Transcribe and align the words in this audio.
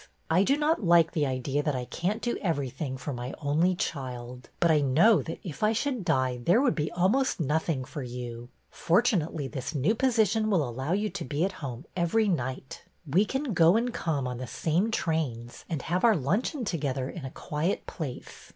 I 0.31 0.43
do 0.43 0.57
not 0.57 0.83
like 0.83 1.11
the 1.11 1.27
idea 1.27 1.61
that 1.61 1.75
I 1.75 1.85
can't 1.85 2.23
do 2.23 2.35
everything 2.41 2.97
for 2.97 3.13
my 3.13 3.35
only 3.39 3.75
child, 3.75 4.49
but 4.59 4.71
I 4.71 4.81
know 4.81 5.21
that 5.21 5.37
if 5.43 5.61
I 5.61 5.73
should 5.73 6.03
die 6.03 6.37
there 6.43 6.57
IN 6.57 6.63
THE 6.63 6.71
STUDY 6.71 6.85
269 6.87 6.87
would 6.87 6.87
be 7.13 7.17
almost 7.19 7.39
nothing 7.39 7.85
for 7.85 8.01
you. 8.01 8.49
Fortunately, 8.71 9.47
this 9.47 9.75
new 9.75 9.93
position 9.93 10.49
will 10.49 10.67
allow 10.67 10.93
you 10.93 11.11
to 11.11 11.23
be 11.23 11.45
at 11.45 11.51
home 11.61 11.85
every 11.95 12.27
night. 12.27 12.81
We 13.05 13.25
can 13.25 13.53
go 13.53 13.75
and 13.75 13.93
come 13.93 14.27
on 14.27 14.39
the 14.39 14.47
same 14.47 14.89
trains 14.89 15.65
and 15.69 15.83
have 15.83 16.03
our 16.03 16.15
luncheon 16.15 16.65
together 16.65 17.07
in 17.07 17.23
a 17.23 17.29
quiet 17.29 17.85
place.' 17.85 18.49